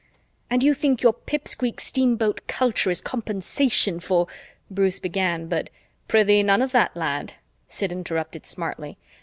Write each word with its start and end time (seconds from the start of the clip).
"And 0.49 0.63
you 0.63 0.73
think 0.73 1.03
your 1.03 1.13
pipsqueak 1.13 1.79
steamboat 1.79 2.47
culture 2.47 2.89
is 2.89 3.01
compensation 3.01 3.99
for" 3.99 4.25
Bruce 4.71 4.99
began 4.99 5.47
but, 5.47 5.69
"Prithee 6.07 6.41
none 6.41 6.63
of 6.63 6.71
that, 6.71 6.97
lad," 6.97 7.35
Sid 7.67 7.91
interrupted 7.91 8.47
smartly. 8.47 8.97